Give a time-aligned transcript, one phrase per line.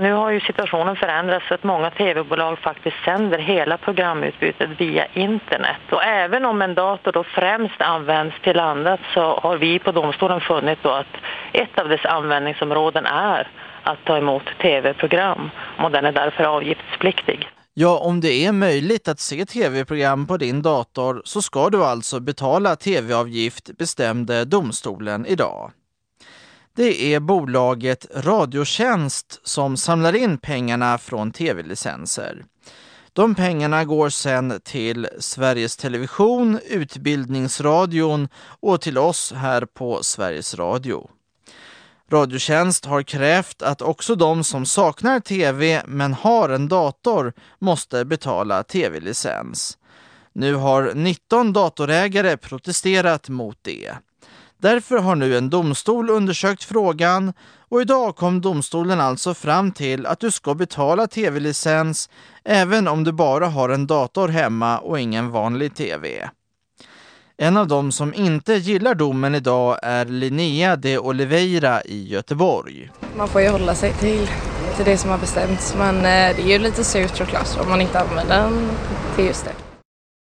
[0.00, 5.80] Nu har ju situationen förändrats så att många tv-bolag faktiskt sänder hela programutbytet via internet.
[5.90, 10.40] Och även om en dator då främst används till annat så har vi på domstolen
[10.40, 11.14] funnit då att
[11.52, 13.48] ett av dess användningsområden är
[13.82, 17.48] att ta emot tv-program och den är därför avgiftspliktig.
[17.74, 22.20] Ja, om det är möjligt att se tv-program på din dator så ska du alltså
[22.20, 25.72] betala tv-avgift bestämde domstolen idag.
[26.76, 32.44] Det är bolaget Radiotjänst som samlar in pengarna från tv-licenser.
[33.12, 38.28] De pengarna går sen till Sveriges Television, Utbildningsradion
[38.60, 41.10] och till oss här på Sveriges Radio.
[42.10, 48.62] Radiotjänst har krävt att också de som saknar tv men har en dator måste betala
[48.62, 49.78] tv-licens.
[50.32, 53.94] Nu har 19 datorägare protesterat mot det.
[54.60, 57.32] Därför har nu en domstol undersökt frågan
[57.68, 62.10] och idag kom domstolen alltså fram till att du ska betala tv-licens
[62.44, 66.30] även om du bara har en dator hemma och ingen vanlig tv.
[67.36, 72.90] En av dem som inte gillar domen idag är Linnea de Oliveira i Göteborg.
[73.16, 74.28] Man får ju hålla sig till,
[74.76, 77.80] till det som har bestämts men eh, det är ju lite surt såklart om man
[77.80, 78.70] inte använder den
[79.16, 79.69] till just det.